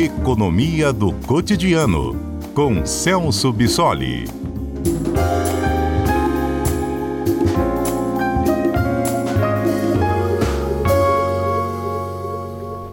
[0.00, 2.14] Economia do Cotidiano,
[2.54, 4.26] com Celso Bissoli.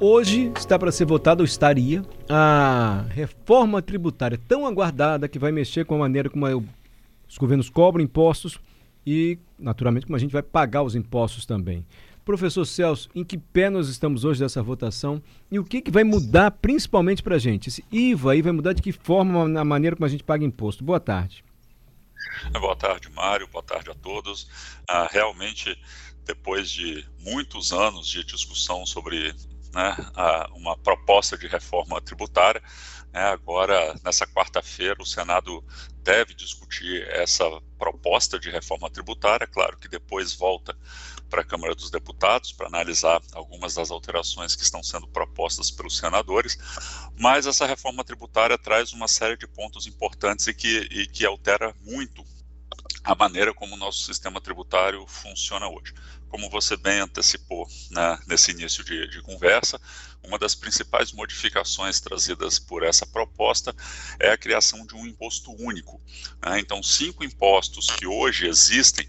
[0.02, 5.86] Hoje está para ser votada, ou estaria, a reforma tributária tão aguardada que vai mexer
[5.86, 6.48] com a maneira como
[7.30, 8.60] os governos cobram impostos
[9.06, 11.86] e, naturalmente, como a gente vai pagar os impostos também.
[12.26, 16.04] Professor Celso, em que pé nós estamos hoje dessa votação e o que, que vai
[16.04, 17.70] mudar principalmente para a gente?
[17.70, 20.84] Esse IVA aí vai mudar de que forma na maneira como a gente paga imposto?
[20.84, 21.46] Boa tarde.
[22.60, 23.48] Boa tarde, Mário.
[23.48, 24.50] Boa tarde a todos.
[24.90, 25.80] Ah, realmente,
[26.24, 29.32] depois de muitos anos de discussão sobre
[29.72, 32.62] né, a, uma proposta de reforma tributária,
[33.14, 35.64] né, agora, nessa quarta-feira, o Senado
[36.02, 37.46] deve discutir essa
[37.78, 39.46] proposta de reforma tributária.
[39.46, 40.76] Claro que depois volta
[41.30, 45.98] para a Câmara dos Deputados para analisar algumas das alterações que estão sendo propostas pelos
[45.98, 46.58] senadores,
[47.18, 51.76] mas essa reforma tributária traz uma série de pontos importantes e que, e que altera
[51.82, 52.26] muito
[53.04, 55.94] a maneira como o nosso sistema tributário funciona hoje.
[56.28, 59.80] Como você bem antecipou né, nesse início de, de, conversa,
[60.24, 63.76] uma das principais modificações trazidas por essa proposta
[64.20, 66.02] é a criação de um imposto único.
[66.44, 66.60] Né?
[66.60, 69.08] Então, cinco impostos que hoje existem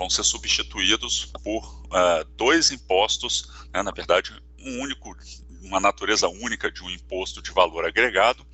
[0.00, 5.14] vão ser substituídos por uh, dois impostos, né, na verdade, um único,
[5.60, 8.46] uma natureza única de um imposto de valor agregado.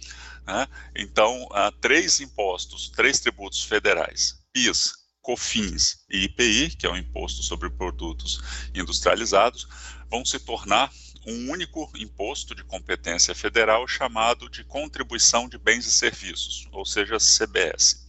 [0.44, 0.66] Né?
[0.96, 7.42] Então, uh, três impostos, três tributos federais, PIS, COFINS e IPI, que é o Imposto
[7.42, 8.40] sobre Produtos
[8.74, 9.68] Industrializados,
[10.10, 10.92] vão se tornar
[11.26, 17.18] um único imposto de competência federal chamado de Contribuição de Bens e Serviços, ou seja,
[17.18, 18.06] CBS.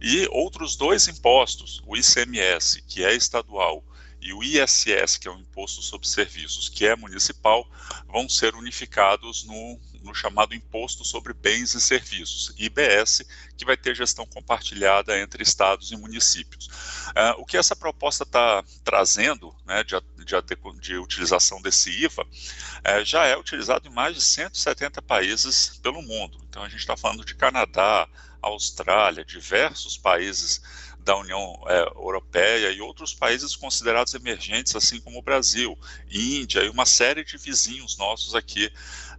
[0.00, 3.84] E outros dois impostos, o ICMS, que é estadual,
[4.20, 7.68] e o ISS, que é o Imposto sobre Serviços, que é municipal,
[8.06, 13.22] vão ser unificados no, no chamado Imposto sobre Bens e Serviços, IBS,
[13.56, 16.66] que vai ter gestão compartilhada entre estados e municípios.
[17.08, 19.94] Uh, o que essa proposta está trazendo né, de,
[20.24, 26.02] de, de, utilização desse IVA uh, já é utilizado em mais de 170 países pelo
[26.02, 26.38] mundo.
[26.48, 28.08] Então a gente está falando de Canadá,
[28.42, 30.60] Austrália, diversos países
[31.08, 35.78] da União é, Europeia e outros países considerados emergentes, assim como o Brasil,
[36.10, 38.70] Índia e uma série de vizinhos nossos aqui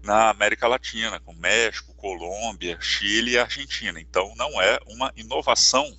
[0.04, 4.00] na América Latina, como México, Colômbia, Chile e Argentina.
[4.00, 5.98] Então, não é uma inovação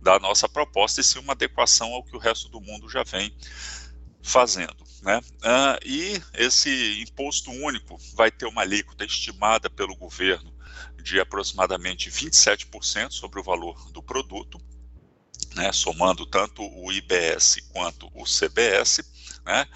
[0.00, 3.34] da nossa proposta, e sim uma adequação ao que o resto do mundo já vem
[4.22, 4.76] fazendo.
[5.02, 5.20] Né?
[5.42, 10.53] Ah, e esse imposto único vai ter uma alíquota estimada pelo governo
[11.04, 14.58] de aproximadamente 27% sobre o valor do produto,
[15.54, 19.02] né, somando tanto o IBS quanto o CBS,
[19.44, 19.68] né,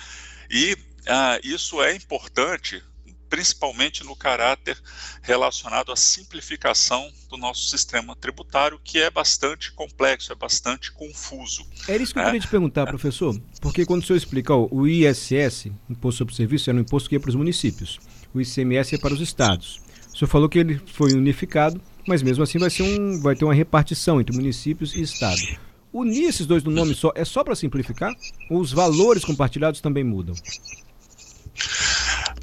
[0.51, 2.83] e ah, isso é importante
[3.29, 4.79] principalmente no caráter
[5.21, 11.67] relacionado à simplificação do nosso sistema tributário, que é bastante complexo, é bastante confuso.
[11.87, 14.87] É isso que eu queria te perguntar, professor, porque quando o senhor explica, ó, o
[14.87, 18.01] ISS, Imposto sobre Serviço, era um imposto que ia para os municípios,
[18.33, 19.81] o ICMS é para os estados.
[20.19, 23.45] O senhor falou que ele foi unificado, mas mesmo assim vai, ser um, vai ter
[23.45, 25.41] uma repartição entre municípios e estado.
[25.93, 28.13] Unir esses dois no nome só é só para simplificar?
[28.51, 30.35] Ou os valores compartilhados também mudam?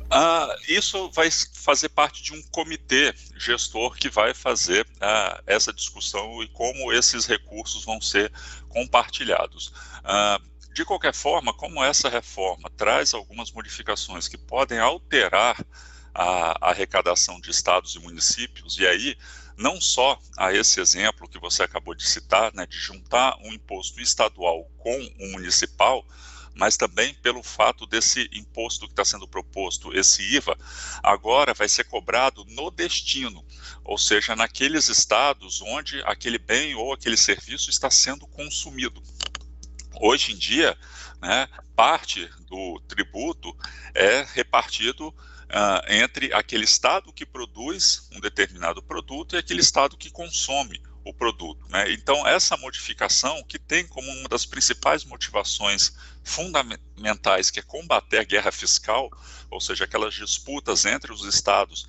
[0.10, 6.42] Ah, isso vai fazer parte de um comitê gestor que vai fazer ah, essa discussão
[6.42, 8.32] e como esses recursos vão ser
[8.70, 9.74] compartilhados.
[10.02, 10.40] Ah,
[10.74, 15.58] de qualquer forma, como essa reforma traz algumas modificações que podem alterar
[16.16, 19.18] a, arrecadação de estados e municípios, e aí
[19.58, 24.02] não só a esse exemplo que você acabou de citar, né, de juntar um imposto
[24.02, 26.06] estadual com um municipal,
[26.54, 30.58] mas também pelo fato desse imposto que está sendo proposto, esse IVA,
[31.04, 33.46] agora vai ser cobrado no destino,
[33.84, 39.04] ou seja, naqueles estados onde aquele bem ou aquele serviço está sendo consumido.
[40.00, 40.78] Hoje em dia,
[41.22, 43.56] né, parte do tributo
[43.94, 45.14] é repartido
[45.50, 51.14] uh, entre aquele estado que produz um determinado produto e aquele estado que consome o
[51.14, 51.64] produto.
[51.70, 51.92] Né?
[51.94, 55.94] Então, essa modificação, que tem como uma das principais motivações
[56.24, 59.12] fundamentais, que é combater a guerra fiscal,
[59.52, 61.88] ou seja, aquelas disputas entre os estados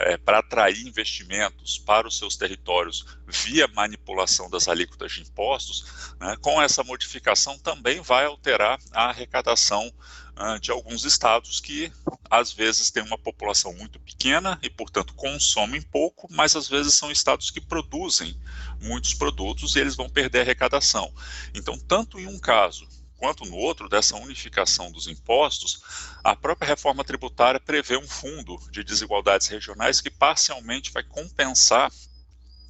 [0.00, 6.36] é, para atrair investimentos para os seus territórios via manipulação das alíquotas de impostos, né,
[6.40, 9.92] com essa modificação também vai alterar a arrecadação
[10.36, 11.92] uh, de alguns estados que
[12.30, 17.10] às vezes têm uma população muito pequena e, portanto, consomem pouco, mas às vezes são
[17.10, 18.38] estados que produzem
[18.80, 21.12] muitos produtos e eles vão perder arrecadação.
[21.52, 22.86] Então, tanto em um caso
[23.20, 25.82] quanto no outro, dessa unificação dos impostos,
[26.24, 31.92] a própria reforma tributária prevê um fundo de desigualdades regionais que parcialmente vai compensar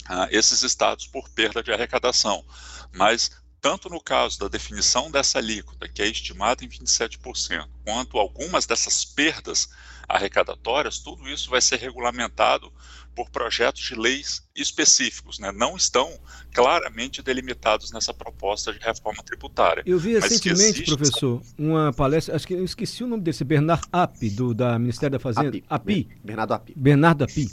[0.06, 2.44] ah, esses estados por perda de arrecadação.
[2.92, 3.30] Mas
[3.60, 9.04] tanto no caso da definição dessa alíquota, que é estimada em 27%, quanto algumas dessas
[9.04, 9.68] perdas
[10.08, 12.72] arrecadatórias, tudo isso vai ser regulamentado
[13.20, 15.52] por projetos de leis específicos, né?
[15.52, 16.10] não estão
[16.54, 19.82] claramente delimitados nessa proposta de reforma tributária.
[19.84, 20.96] Eu vi recentemente, existe...
[20.96, 25.12] professor, uma palestra, acho que eu esqueci o nome desse, Bernard Api, do da Ministério
[25.12, 25.48] da Fazenda.
[25.48, 25.64] Api.
[25.68, 26.08] Api.
[26.24, 26.74] Bernardo Api.
[26.74, 27.46] Bernardo Api,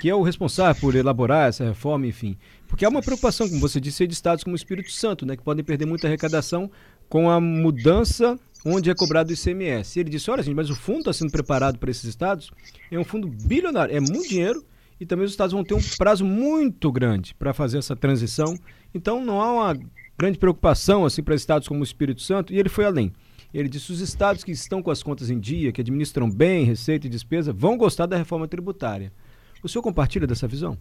[0.00, 2.36] que é o responsável por elaborar essa reforma, enfim.
[2.68, 5.42] Porque há uma preocupação, como você disse, de estados como o Espírito Santo, né, que
[5.42, 6.70] podem perder muita arrecadação
[7.08, 9.98] com a mudança onde é cobrado o ICMS.
[9.98, 12.50] Ele disse: olha, gente, mas o fundo está sendo preparado para esses estados,
[12.90, 14.64] é um fundo bilionário, é muito dinheiro
[15.00, 18.58] e também os estados vão ter um prazo muito grande para fazer essa transição.
[18.94, 19.78] Então não há uma
[20.18, 22.52] grande preocupação assim para estados como o Espírito Santo.
[22.52, 23.12] E ele foi além.
[23.52, 27.06] Ele disse: os estados que estão com as contas em dia, que administram bem receita
[27.06, 29.12] e despesa, vão gostar da reforma tributária.
[29.62, 30.78] O senhor compartilha dessa visão?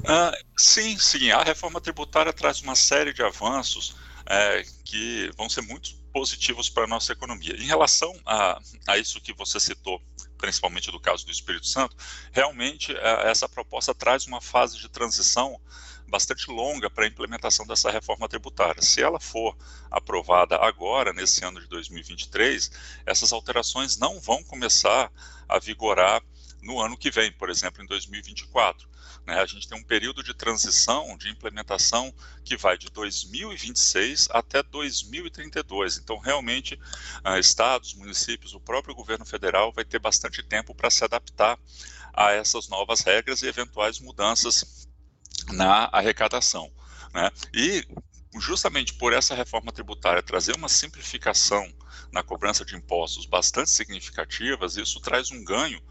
[0.00, 1.30] Uh, sim, sim.
[1.30, 6.84] A reforma tributária traz uma série de avanços é, que vão ser muito positivos para
[6.84, 7.56] a nossa economia.
[7.56, 10.00] Em relação a, a isso que você citou,
[10.46, 11.96] principalmente do caso do Espírito Santo,
[12.30, 15.60] realmente é, essa proposta traz uma fase de transição
[16.06, 18.80] bastante longa para a implementação dessa reforma tributária.
[18.80, 19.56] Se ela for
[19.90, 22.70] aprovada agora, nesse ano de 2023,
[23.04, 25.10] essas alterações não vão começar
[25.48, 26.22] a vigorar
[26.62, 28.88] no ano que vem, por exemplo, em 2024.
[29.26, 29.40] Né?
[29.40, 32.14] A gente tem um período de transição, de implementação,
[32.44, 35.98] que vai de 2026 até 2032.
[35.98, 36.78] Então, realmente,
[37.24, 41.58] uh, estados, municípios, o próprio governo federal vai ter bastante tempo para se adaptar
[42.14, 44.88] a essas novas regras e eventuais mudanças
[45.52, 46.72] na arrecadação.
[47.12, 47.30] Né?
[47.52, 47.84] E
[48.38, 51.66] justamente por essa reforma tributária trazer uma simplificação
[52.12, 55.82] na cobrança de impostos bastante significativas, isso traz um ganho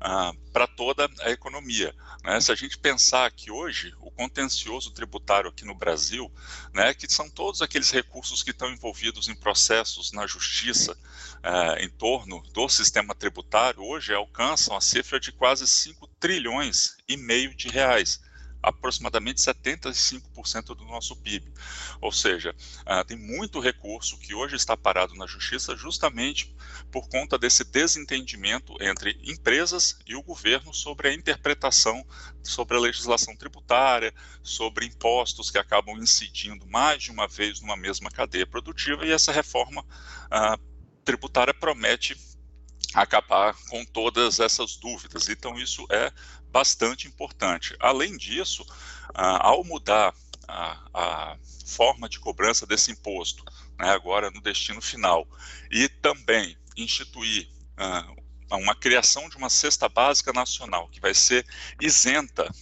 [0.00, 1.94] ah, para toda a economia.
[2.24, 2.40] Né?
[2.40, 6.30] Se a gente pensar que hoje o contencioso tributário aqui no Brasil,
[6.72, 10.96] né, que são todos aqueles recursos que estão envolvidos em processos na justiça
[11.42, 17.16] ah, em torno do sistema tributário, hoje alcançam a cifra de quase 5 trilhões e
[17.16, 18.20] meio de reais
[18.62, 21.52] aproximadamente 75% do nosso PIB.
[22.00, 26.54] Ou seja, uh, tem muito recurso que hoje está parado na justiça justamente
[26.90, 32.04] por conta desse desentendimento entre empresas e o governo sobre a interpretação
[32.42, 38.10] sobre a legislação tributária, sobre impostos que acabam incidindo mais de uma vez numa mesma
[38.10, 40.70] cadeia produtiva e essa reforma uh,
[41.04, 42.16] tributária promete
[42.94, 45.28] acabar com todas essas dúvidas.
[45.28, 46.12] Então, isso é
[46.50, 47.76] bastante importante.
[47.78, 48.66] Além disso,
[49.14, 50.14] ah, ao mudar
[50.48, 53.44] a, a, forma de cobrança desse imposto,
[53.78, 55.26] né, agora no destino final,
[55.70, 58.06] e também instituir ah,
[58.52, 61.46] uma criação de uma cesta básica nacional que vai ser
[61.80, 62.52] isenta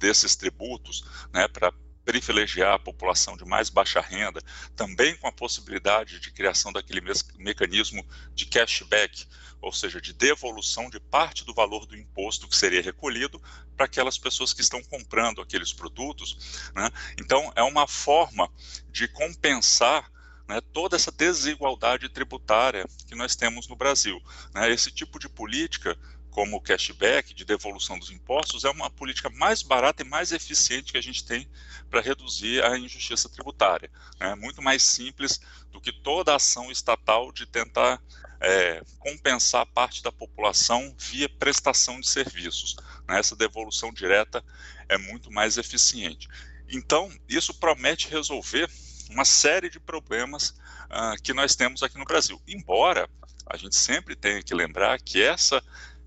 [0.00, 1.72] desses tributos, né, para
[2.06, 4.40] privilegiar a população de mais baixa renda,
[4.76, 7.02] também com a possibilidade de criação daquele
[7.36, 9.26] mecanismo de cashback,
[9.60, 13.42] ou seja, de devolução de parte do valor do imposto que seria recolhido
[13.76, 16.70] para aquelas pessoas que estão comprando aqueles produtos.
[16.74, 16.88] Né?
[17.20, 18.48] Então, é uma forma
[18.88, 20.08] de compensar
[20.46, 24.22] né, toda essa desigualdade tributária que nós temos no Brasil.
[24.54, 24.70] Né?
[24.70, 25.98] Esse tipo de política
[26.36, 30.92] como o cashback, de devolução dos impostos, é uma política mais barata e mais eficiente
[30.92, 31.48] que a gente tem
[31.88, 33.90] para reduzir a injustiça tributária.
[34.20, 35.40] É muito mais simples
[35.72, 38.02] do que toda ação estatal de tentar
[38.38, 42.76] é, compensar parte da população via prestação de serviços.
[43.08, 43.18] Né?
[43.18, 44.44] Essa devolução direta
[44.90, 46.28] é muito mais eficiente.
[46.68, 48.70] Então, isso promete resolver
[49.08, 52.38] uma série de problemas uh, que nós temos aqui no Brasil.
[52.46, 53.08] Embora
[53.46, 55.62] a gente sempre tenha que lembrar que essa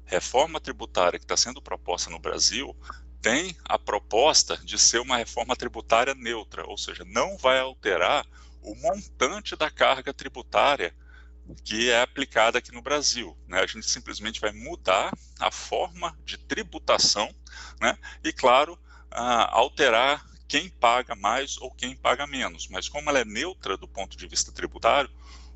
[0.10, 2.76] reforma tributária que está sendo proposta no Brasil
[3.22, 8.26] tem a proposta de ser uma reforma tributária neutra, ou seja, não vai alterar
[8.62, 10.94] o montante da carga tributária
[11.64, 13.38] que é aplicada aqui no Brasil.
[13.48, 13.60] Né?
[13.60, 17.34] A gente simplesmente vai mudar a forma de tributação
[17.80, 17.98] né?
[18.24, 18.78] e, claro,
[19.12, 22.68] alterar quem paga mais ou quem paga menos.
[22.68, 25.10] Mas como ela é neutra do ponto de vista tributário,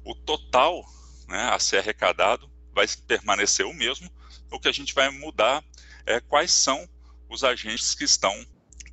[0.03, 0.83] o total
[1.27, 4.09] né, a ser arrecadado vai permanecer o mesmo,
[4.53, 5.63] o que a gente vai mudar
[6.05, 6.87] é quais são
[7.27, 8.33] os agentes que estão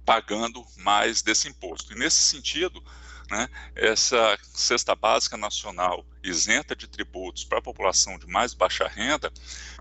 [0.05, 1.93] pagando mais desse imposto.
[1.93, 2.83] E nesse sentido,
[3.31, 9.33] né, essa cesta básica nacional isenta de tributos para a população de mais baixa renda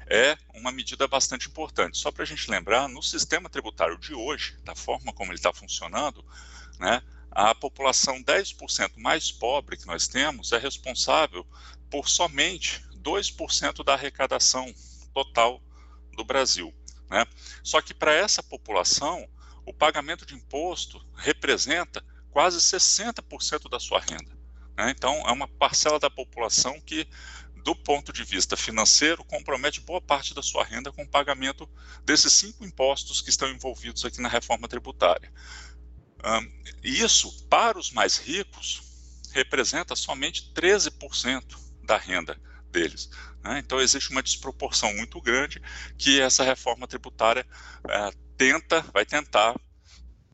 [0.08, 1.98] é uma medida bastante importante.
[1.98, 5.54] Só para a gente lembrar, no sistema tributário de hoje, da forma como ele está
[5.54, 6.24] funcionando,
[6.78, 11.46] né, a população 10% mais pobre que nós temos é responsável
[11.90, 14.74] por somente 2% da arrecadação
[15.14, 15.62] total
[16.20, 16.74] do Brasil.
[17.10, 17.26] Né?
[17.64, 19.28] Só que para essa população,
[19.66, 24.38] o pagamento de imposto representa quase 60% da sua renda.
[24.78, 24.92] Né?
[24.92, 27.08] Então, é uma parcela da população que,
[27.64, 31.68] do ponto de vista financeiro, compromete boa parte da sua renda com o pagamento
[32.06, 35.32] desses cinco impostos que estão envolvidos aqui na reforma tributária.
[36.24, 36.52] Um,
[36.84, 38.82] isso, para os mais ricos,
[39.32, 42.38] representa somente 13% da renda
[42.70, 43.10] deles.
[43.44, 43.60] Né?
[43.60, 45.62] Então, existe uma desproporção muito grande
[45.98, 47.46] que essa reforma tributária
[47.88, 49.56] é, tenta, vai tentar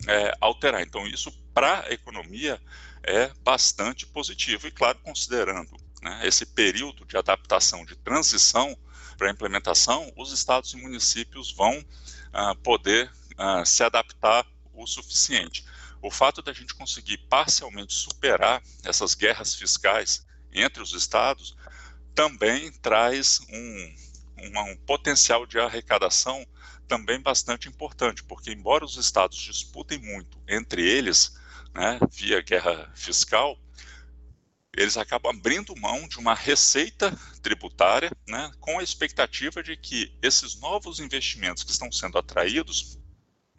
[0.08, 0.82] é, alterar.
[0.82, 2.62] Então, isso para a economia
[3.04, 4.68] é bastante positivo.
[4.68, 8.77] E, claro, considerando né, esse período de adaptação, de transição
[9.18, 15.65] para a implementação, os estados e municípios vão uh, poder uh, se adaptar o suficiente.
[16.01, 21.56] O fato da gente conseguir parcialmente superar essas guerras fiscais entre os estados
[22.16, 23.96] também traz um,
[24.40, 26.48] um potencial de arrecadação
[26.88, 31.38] também bastante importante, porque embora os estados disputem muito entre eles,
[31.74, 33.60] né, via guerra fiscal,
[34.78, 40.60] eles acabam abrindo mão de uma receita tributária, né, com a expectativa de que esses
[40.60, 43.00] novos investimentos que estão sendo atraídos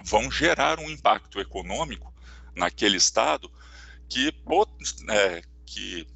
[0.05, 2.15] vão gerar um impacto econômico
[2.55, 3.51] naquele estado
[4.09, 4.33] que,
[5.09, 6.07] é, que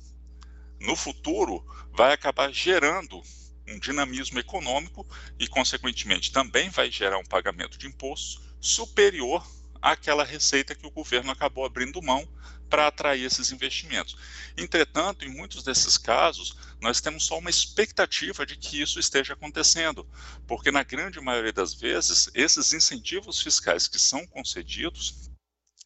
[0.81, 3.23] no futuro vai acabar gerando
[3.69, 5.07] um dinamismo econômico
[5.39, 9.47] e, consequentemente, também vai gerar um pagamento de impostos superior
[9.81, 12.29] àquela receita que o governo acabou abrindo mão
[12.69, 14.17] para atrair esses investimentos.
[14.57, 20.09] Entretanto, em muitos desses casos, nós temos só uma expectativa de que isso esteja acontecendo,
[20.47, 25.31] porque na grande maioria das vezes, esses incentivos fiscais que são concedidos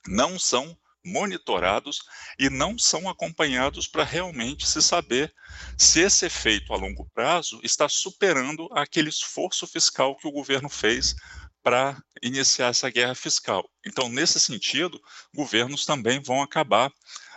[0.06, 2.00] não são monitorados
[2.38, 5.32] e não são acompanhados para realmente se saber
[5.76, 11.14] se esse efeito a longo prazo está superando aquele esforço fiscal que o governo fez
[11.62, 13.68] para iniciar essa guerra fiscal.
[13.86, 15.00] Então, nesse sentido,
[15.34, 16.92] governos também vão acabar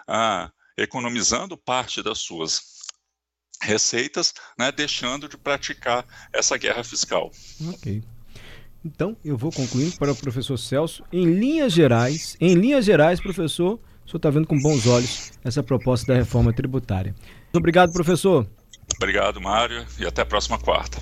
[0.08, 2.78] ah, economizando parte das suas
[3.62, 7.32] receitas, né, deixando de praticar essa guerra fiscal.
[7.74, 8.04] Ok.
[8.88, 11.03] Então, eu vou concluindo para o professor Celso.
[11.12, 13.74] Em linhas gerais, em linhas gerais, professor,
[14.06, 17.13] o senhor está vendo com bons olhos essa proposta da reforma tributária.
[17.44, 18.48] Muito obrigado, professor.
[18.96, 21.00] Obrigado, Mário, e até a próxima quarta.